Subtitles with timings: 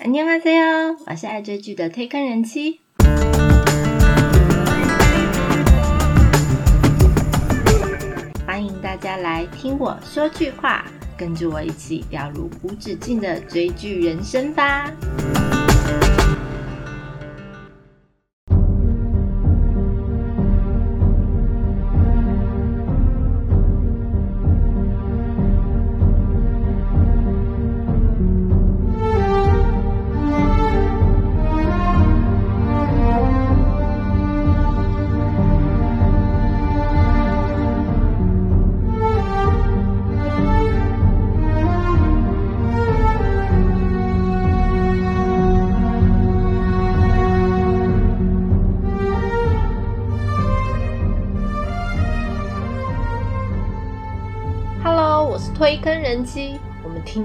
[0.00, 2.81] 안녕하세요，我是爱追剧的推坑人妻。
[8.45, 10.85] 欢迎大家来听我说句话，
[11.17, 14.91] 跟着我一起掉入无止境的追剧人生吧。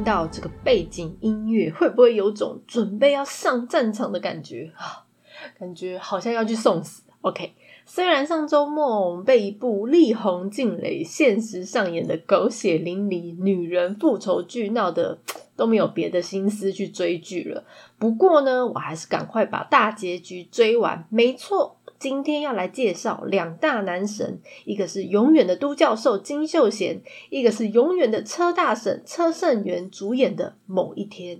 [0.07, 5.03] 到这个背景音乐，会不会有种准备要上战场的感觉啊？
[5.59, 7.03] 感觉好像要去送死。
[7.23, 15.19] OK，虽然上周末我们被一部力宏劲雷、现实上演的狗血淋漓女人复仇剧闹得
[15.57, 17.65] 都没有别的心思去追剧了，
[17.99, 21.05] 不过呢，我还是赶快把大结局追完。
[21.11, 21.76] 没错。
[21.99, 31.37] 今天要来介绍两大男神，一个是永远的都教授金秀贤，一个是永远的车大婶车胜元主演的《某一天》。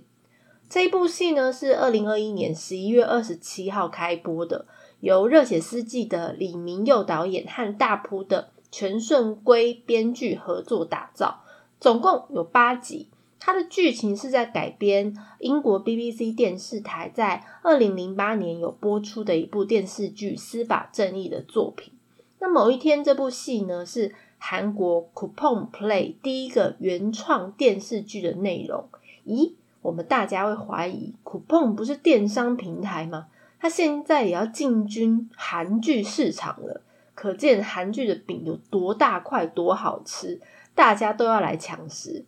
[0.69, 4.65] 这一部戏呢是二零二一年十一月二十七号开播的，
[4.99, 11.43] 由热血司机的李明佑导演和大扑的全顺圭编剧合作打造，
[11.79, 13.09] 总共有八集。
[13.39, 21.93] 它的剧情是在改编英国 BBC 电视台在二零零八年有播出的一部电视剧《司法正义》的作品。
[22.39, 28.89] 那某一天，这部戏呢是韩国 Coupon Play 第一个原创电视剧的内容。
[29.25, 33.27] 咦，我们大家会怀疑 Coupon 不是电商平台吗？
[33.59, 36.81] 它现在也要进军韩剧市场了，
[37.15, 40.39] 可见韩剧的饼有多大块、多好吃，
[40.75, 42.25] 大家都要来抢食。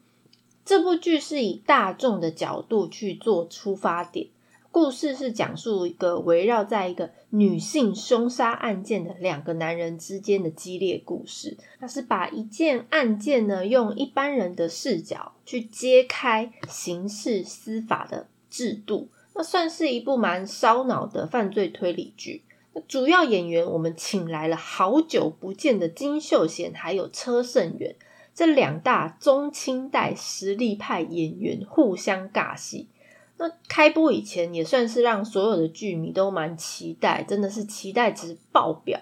[0.69, 4.27] 这部剧是以大众的角度去做出发点，
[4.71, 11.57] 故事是讲述一个围绕在一个女性凶杀案件的两个男人之间的激烈故事。
[11.79, 22.43] 它是把一件案件呢，用一般人的视角去揭开刑事司法的制度，那算是一部蛮烧脑的犯罪推理剧。
[22.87, 27.95] 主要演员我们请来了好久不见的金秀贤，还有车胜元。
[28.39, 32.87] 这两大中青代实力派演员互相尬戏，
[33.35, 38.97] 那开播以前也算是让所有的剧迷都蛮期待，真的是期待值爆表。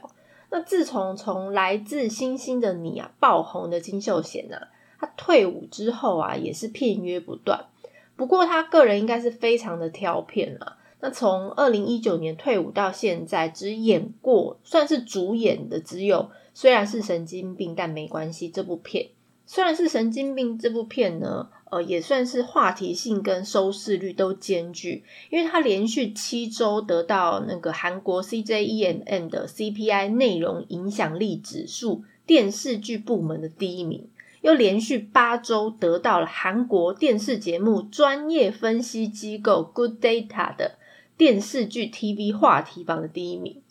[0.49, 7.67] 那自从从来自星星的你啊爆红的金秀贤啊，他退伍之后啊也是片约不断。
[8.15, 10.77] 不过他个人应该是非常的挑片啊。
[10.99, 19.09] 那从二零一九年退伍到现在，只演过算是主演的只有，虽然是神经病，但没关系这部片。
[19.49, 34.09] 虽然是神经病这部片呢，呃，也算是话题性跟收视率都兼具，因为它连续七周得到那个韩国 CJEM 的 CPI 内容影响力指数电视剧部门的第一名，
[34.41, 40.77] 又连续八周得到了韩国电视节目专业分析机构 Good Data 的
[41.15, 43.61] 电视剧 TV 话题榜的第一名。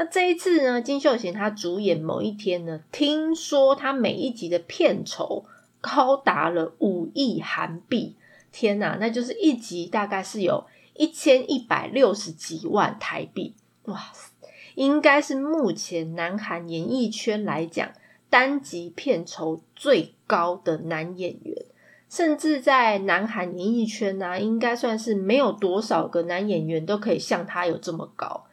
[0.00, 5.44] 那这一次呢，金秀贤他主演某一天呢，听说他每一集的片酬
[5.80, 8.14] 高达了五亿韩币，
[8.52, 10.64] 天哪，那就是一集大概是有
[10.94, 14.00] 一千一百六十几万台币，哇，
[14.76, 17.90] 应该是目前南韩演艺圈来讲
[18.30, 21.56] 单集片酬最高的男演员，
[22.08, 28.44] 甚至在南韩演艺圈呢，应该算是没有多少个男演员都可以像他有这么高。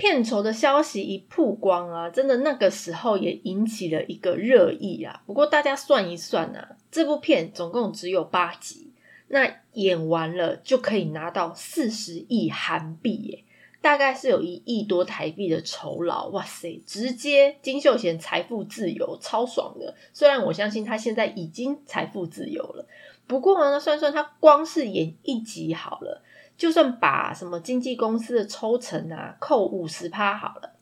[0.00, 5.22] 片酬的消息一曝光啊，真的那个时候也引起了一个热议啊。
[5.26, 8.94] 不过大家算一算啊，这部片总共只有八集，
[9.28, 13.44] 那演完了就可以拿到四十亿韩币耶，
[13.82, 16.28] 大概是有一亿多台币的酬劳。
[16.28, 19.94] 哇塞，直接金秀贤财富自由，超爽的。
[20.14, 22.86] 虽然我相信他现在已经财富自由了，
[23.26, 26.22] 不过呢，算算他光是演一集好了。
[26.60, 30.74] 就算把什么经纪公司的抽成啊扣五十趴好了，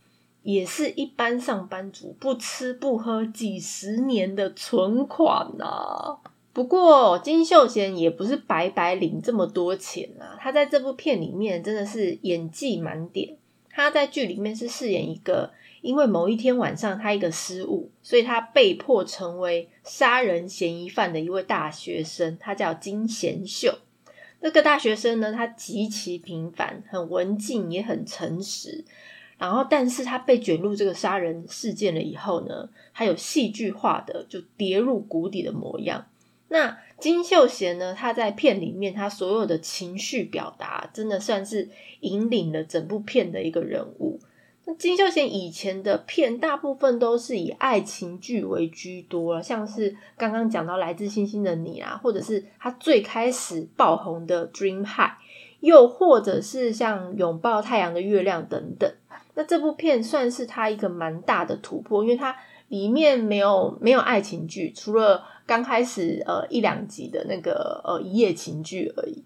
[0.42, 6.18] 也是一般上班族不吃不喝几十年的存款呐。
[6.52, 13.36] 不过金秀贤也不是白白领这么多钱啊，他在这部片里面真的是演技满点。
[13.70, 23.78] 他在剧里面是饰演一个，因为某一天晚上他一个失误，所以他被迫成为杀人嫌疑犯的一位大学生，他叫金贤秀。
[24.40, 28.84] 那个大学生呢，他极其平凡，很文静，也很诚实。
[29.36, 36.06] 然后，但是他被卷入这个杀人事件了以后呢，他有戏剧化的就跌入谷底的模样。
[36.48, 41.68] 那金秀贤呢，他在片里面他所有的情绪表达，真的算是
[42.00, 44.18] 引领了整部片的一个人物。
[44.76, 55.10] 金秀贤以前的片大部分都是以爱情剧为居多了，像是刚刚讲到《来自星星的你》啊，或者是他最开始爆红的《Dream High》，
[55.60, 58.92] 又或者是像《拥抱太阳的月亮》等等。
[59.34, 62.36] 那这部片算是他一个蛮大的突破，因为它
[62.66, 69.24] 里面没有没有爱情剧，除了刚开始呃一两集的那个呃一夜情剧而已。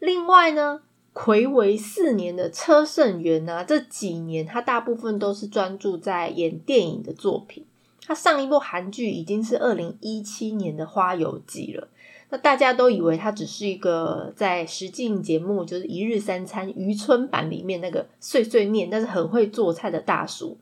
[0.00, 0.82] 另外呢，
[1.14, 7.64] 魁违四年的车胜元啊，这几年他大部分都是专注在演电影的作品。
[8.06, 11.88] 他上一部韩剧已经是二零一七年的《花游记》了。
[12.30, 20.58] 那大家都以为他只是一个在实境节目，就是一日三餐渔村版里面那个碎碎念，但是很会做菜的大叔，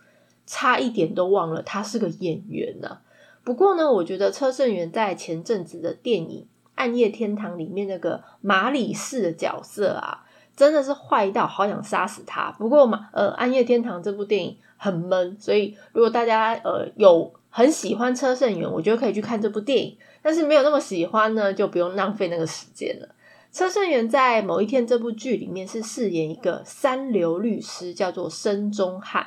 [0.47, 2.99] 差一点都忘了他是个演员呢。
[3.43, 6.43] 不过呢，我觉得车胜元在前阵子的电影
[6.75, 10.27] 《暗夜天堂》里面那个马里士的角色啊，
[10.57, 12.51] 真的是坏到好想杀死他。
[12.59, 19.97] 不过嘛，呃，《暗夜天堂》这部电影很闷，所以如果大家呃有很喜欢车胜元，我觉得可以去看这部电影。
[20.23, 23.09] 但是没有那么喜欢呢，就不用浪费那个时间了。
[23.51, 29.27] 车胜元在某一天这部剧里面是饰演一个三流律师，叫做申中汉。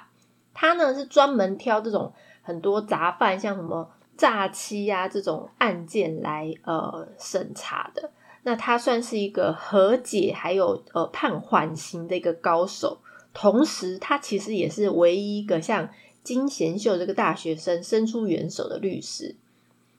[0.53, 2.11] 他呢是专门挑这种
[2.41, 8.09] 很多杂犯，像什么诈欺啊这种案件来呃审查的。
[8.47, 12.99] 那他算是一个和解还有呃判缓刑的一个高手。
[13.33, 15.89] 同时，他其实也是唯一一个像
[16.23, 19.35] 金贤秀这个大学生伸出援手的律师。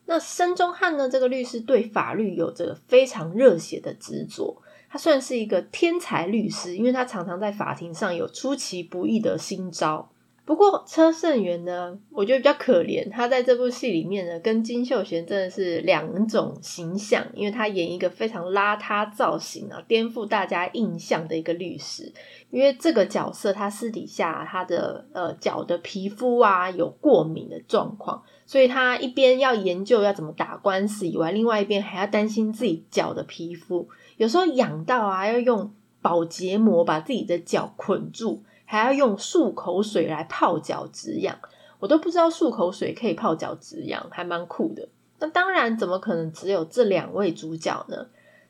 [0.06, 1.10] 那申中汉呢？
[1.10, 10.08] 这个律师对法律有着非常热血的执着，他算是一个天才律师，因为他常常在法庭上有出其不意的新招。
[10.46, 22.12] 不过车胜元呢，我觉得比较可怜，他在这部戏里面呢，跟金秀贤真的是两种形象，因为他演一个非常邋遢造型啊，颠覆大家印象的一个律师。
[22.50, 28.22] 因为这个角色他私底下他的呃脚的皮肤啊有过敏的状况。
[28.48, 41.38] 所以他一边要研究要怎么打官司以外，另外一边还要担心自己脚的皮肤，有时候痒到啊，要用保洁膜把自己的脚捆住，还要用漱口水来泡脚止痒。
[41.78, 44.88] 我都不知道漱口水可以泡脚止痒，还蛮酷的。
[45.18, 48.06] 那当然，怎么可能只有这两位主角呢？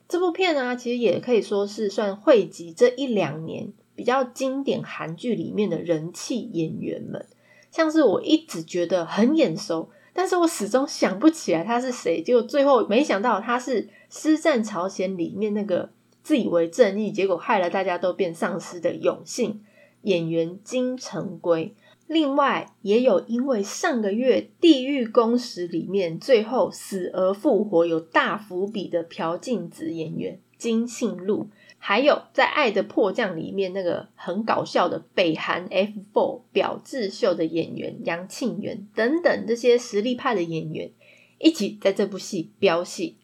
[0.08, 7.26] 这部片呢，其实也可以说是算汇集这一两年比较经典韩剧里面的人气演员们。
[7.72, 12.22] 像是我一直觉得很眼熟，但是我始终想不起来他是谁。
[12.22, 15.90] 结果最后没想到他是《师战朝鲜》里面那个
[16.22, 19.60] 自以为正义，结果害了大家都变丧尸的永信
[20.06, 21.74] 演员金城圭。
[22.06, 31.48] 另外也有因为上个月《地狱公使》里面最后死而复活有大伏笔的朴镜子演员金信禄。
[31.78, 40.90] 还有在《爱的迫降》里面那个很搞笑的北韩 F four 表智秀的演员杨庆元等等这些实力派的演员
[41.38, 43.16] 一起在这部戏飙戏。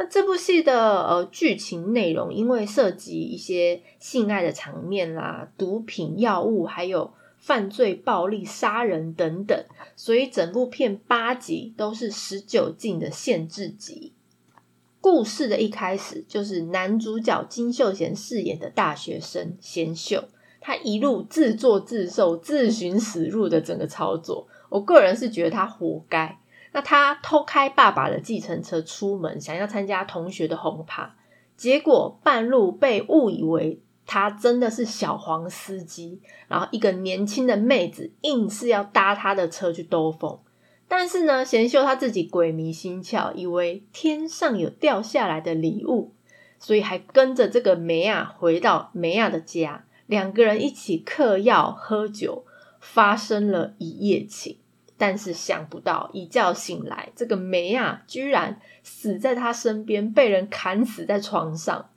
[0.00, 9.64] 那这部戏的呃剧情内容，因为涉及一些性爱的场面啦、毒品、药物，还有犯罪、暴力、杀人等等，
[9.96, 14.12] 所以整部片八集都是十九禁的限制级。
[15.00, 20.28] 故事的一开始就是男主角金秀贤饰演的大学生贤秀，
[20.60, 26.38] 他一路自作自受、自寻死路的整个操作，我个人是觉得他活该。
[26.72, 31.16] 那他偷开爸爸的计程车出门，想要参加同学的红趴，
[31.56, 40.38] 结果半路被误以为他真的是小黄司机，然后一个年轻的妹子硬是要搭他的车去兜风。
[40.90, 46.14] 但是呢，贤秀他自己鬼迷心窍，以为天上有掉下来的礼物，
[46.58, 52.46] 所以还跟着这个梅亚回到梅亚的家，两个人一起嗑药喝酒，
[52.80, 54.58] 发生了一夜情。
[54.98, 61.88] 但是想不到一觉醒来，这个梅啊居然死在他身边，被人砍死在床上。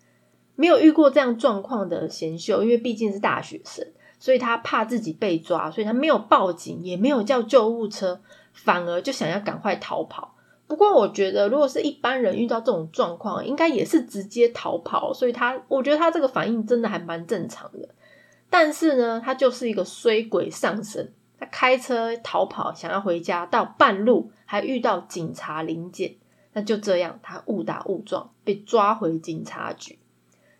[0.56, 3.86] 没有遇过这样状况的贤秀，因为毕竟是大学生，
[4.20, 8.22] 所以他怕自己被抓，所以他没有报警，也没有叫救护车。
[8.54, 10.36] 反而就想要赶快逃跑。
[10.68, 15.14] 不过，我觉得如果是一般人遇到这种状况，应该也是直接逃跑。
[15.14, 17.88] 所以他，我觉得他这个反应真的还蛮正常的。
[18.50, 21.14] 但是呢，他就是一个衰鬼上身。
[21.52, 26.16] 开车逃跑，想要回家，到半路还遇到警察临检，
[26.54, 30.00] 那就这样，他误打误撞被抓回警察局。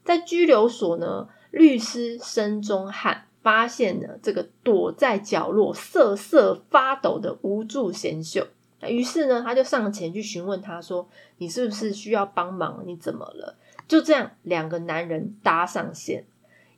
[0.04, 8.48] 在拘留所呢，律师申中汉发现了这个躲在角落瑟瑟发抖的无助贤秀，
[8.82, 11.08] 于是呢，他就上前去询问他说
[11.38, 12.84] ：“你是不是需要帮忙？
[12.86, 13.58] 你怎么了？”
[13.88, 16.26] 就这样，两个男人搭上线，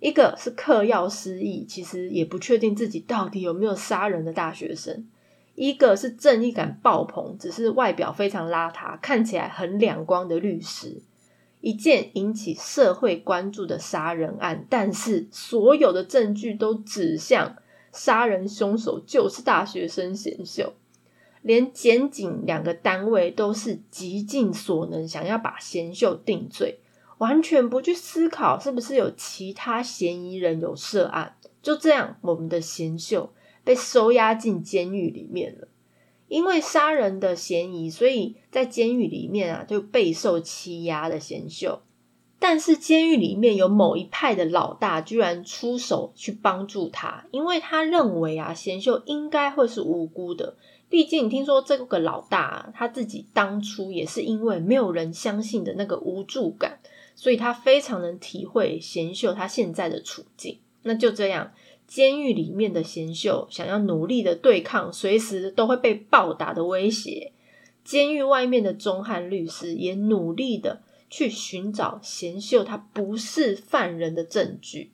[0.03, 5.05] 一个是嗑药失忆，其实也不确定自己到底有没有杀人的大学生；
[5.55, 11.01] 一个是正义感爆棚，只是外表非常邋遢，看起来很两光的律师。
[11.61, 17.55] 一件引起社会关注的杀人案，但是所有的证据都指向
[17.93, 20.73] 杀人凶手就是大学生贤秀，
[21.41, 26.79] 连检警两个单位都是极尽所能想要把贤秀定罪，
[27.23, 31.37] 完全不去思考是不是有其他嫌疑人有涉案。
[31.61, 33.31] 就这样，我们的贤秀
[33.63, 35.69] 被收押进监狱里面了。
[36.27, 41.81] 因为杀人的嫌疑，所以在监狱里面啊，就备受欺压的贤秀。
[42.39, 50.57] 但是监狱里面有某一派的老大，居然出手去帮助他，因为他认为啊，贤秀应该会是无辜的。
[50.89, 56.79] 毕竟听说这个老大他自己当初也是因为没有人相信的那个无助感，
[57.15, 60.59] 所以他非常能体会贤秀他现在的处境。
[60.83, 61.53] 那就这样。
[61.85, 67.33] 监狱里面的贤秀想要努力的对抗，随时都会被暴打的威胁。
[67.83, 74.91] 监狱外面的钟汉律师也努力的去寻找贤秀他不是犯人的证据。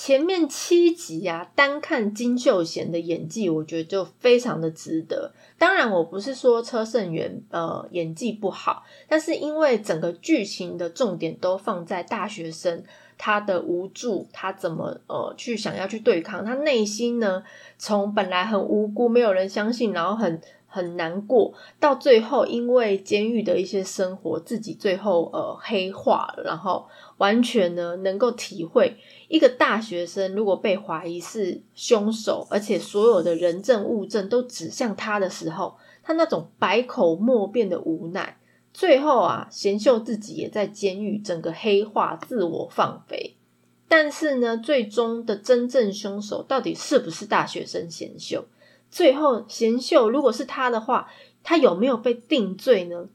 [0.00, 5.32] 前面七集啊，单看金秀贤的演技，我觉得就非常的值得。
[5.58, 12.84] 当然，我不是说车胜元呃演技不好，但是因为整个剧情的重点都放在大学生。
[13.20, 16.44] 他的无助，他怎么呃去想要去对抗？
[16.44, 17.42] 他内心呢，
[17.76, 28.96] 从本来很无辜，没有人相信，然后很很难过，到最后因为监狱的一些生活，自己最后呃黑化了，然后完全呢能够体会
[29.28, 38.38] 一个大学生如果被怀疑是凶手，而且所有的人证物证都指向他的时候，他那种百口莫辩的无奈。
[38.74, 43.34] 最后啊，贤秀自己也在监狱整个黑化、自我放飞。
[43.88, 48.44] 但是呢，最终的真正凶手到底是不是大学生贤秀？
[48.90, 51.10] 最后贤秀如果是他的话，
[51.42, 53.08] 他有没有被定罪呢？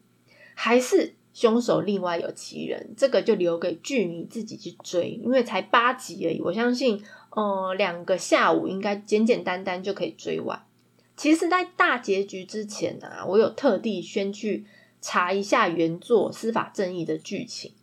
[0.54, 2.94] 还是凶手另外有其人？
[2.96, 6.40] 这个就留给剧迷自己去追，因为才八集而已。
[6.42, 10.64] 我相信，呃，两个下午应该简简单单就可以追完。
[11.16, 14.66] 其实，在大结局之前啊，我有特地先去。
[15.06, 17.74] 查一下原作《司法正义》的剧情，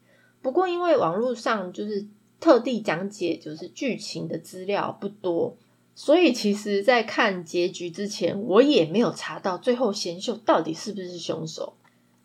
[0.41, 2.07] 不过因为网络上就是
[2.41, 5.55] 特地讲解，就是剧情的资料不多，
[6.03, 11.75] 所以其实，在看结局之前，我也没有查到最后贤秀到底是不是凶手。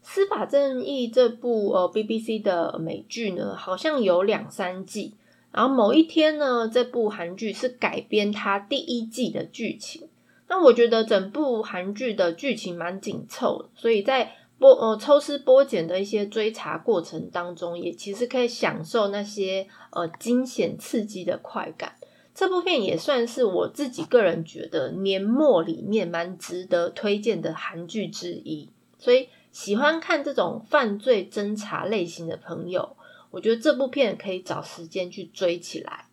[0.08, 5.16] 《司法正义》这部呃 BBC 的美剧呢，好像有两三季，
[5.52, 10.08] 然后某一天呢，这部韩剧是改编它第一季的剧情。
[10.48, 21.94] 那我觉得整部韩剧的剧情蛮紧凑，所以在剥呃抽丝剥茧的一些追查过程当中，也其实可以享受那些呃惊险刺激的快感。
[22.36, 28.70] 这部片也算是我自己个人觉得年末里面蛮值得推荐的韩剧之一。
[29.00, 32.98] 所以喜欢看这种犯罪侦查类型的朋友，
[33.32, 36.08] 我觉得这部片可以找时间去追起来。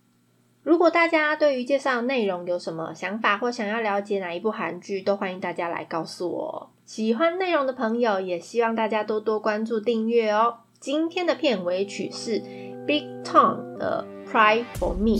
[0.63, 6.71] 如果大家对于介绍内容有什么想法，或想要了解哪一部韩剧，都欢迎大家来告诉我。
[6.85, 10.59] 喜欢内容的朋友，也希望大家多多关注、订阅哦。
[10.79, 12.39] 今天的片尾曲是
[12.87, 15.19] Big Tone 的《Cry for Me》。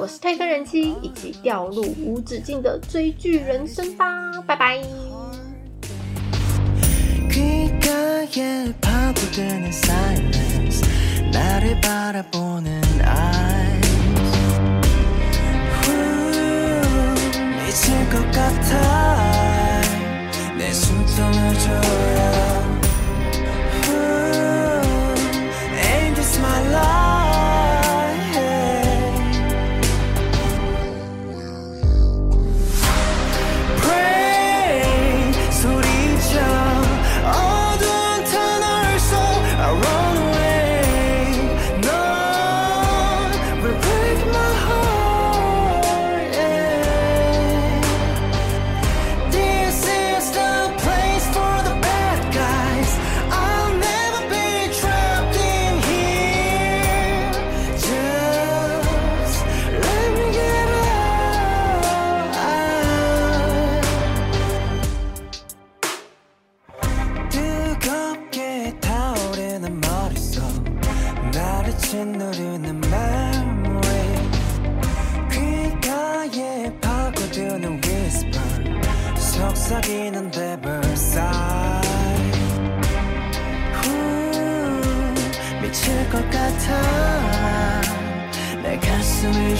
[0.00, 4.06] 我是泰戈人妻一起掉入无止境的追剧人生吧
[4.46, 4.80] 拜拜。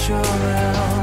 [0.01, 1.00] 가슴